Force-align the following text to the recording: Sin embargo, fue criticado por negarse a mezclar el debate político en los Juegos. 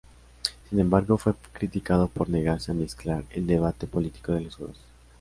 Sin 0.67 0.79
embargo, 0.79 1.15
fue 1.19 1.35
criticado 1.53 2.07
por 2.07 2.27
negarse 2.27 2.71
a 2.71 2.73
mezclar 2.73 3.23
el 3.35 3.45
debate 3.45 3.85
político 3.85 4.33
en 4.33 4.45
los 4.45 4.55
Juegos. 4.55 4.79